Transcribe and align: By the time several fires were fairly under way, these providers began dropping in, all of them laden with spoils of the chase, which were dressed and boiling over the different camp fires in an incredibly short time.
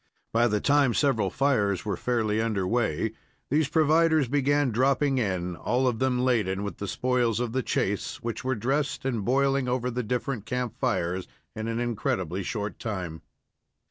By 0.33 0.47
the 0.47 0.59
time 0.59 0.95
several 0.95 1.29
fires 1.29 1.85
were 1.85 1.95
fairly 1.95 2.41
under 2.41 2.65
way, 2.67 3.11
these 3.51 3.69
providers 3.69 4.27
began 4.27 4.71
dropping 4.71 5.19
in, 5.19 5.55
all 5.55 5.87
of 5.87 5.99
them 5.99 6.25
laden 6.25 6.63
with 6.63 6.83
spoils 6.89 7.39
of 7.39 7.51
the 7.53 7.61
chase, 7.61 8.15
which 8.19 8.43
were 8.43 8.55
dressed 8.55 9.05
and 9.05 9.23
boiling 9.23 9.67
over 9.67 9.91
the 9.91 10.01
different 10.01 10.47
camp 10.47 10.75
fires 10.79 11.27
in 11.55 11.67
an 11.67 11.79
incredibly 11.79 12.41
short 12.41 12.79
time. 12.79 13.21